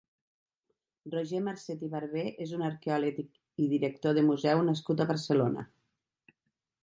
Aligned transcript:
Roger 1.15 1.41
Marcet 1.47 1.83
i 1.87 1.89
Barbé 1.91 2.23
és 2.45 2.53
un 2.59 2.63
arqueòleg 2.69 3.21
i 3.65 3.69
director 3.75 4.17
de 4.19 4.23
museu 4.31 4.65
nascut 4.71 5.03
a 5.05 5.09
Barcelona. 5.13 5.67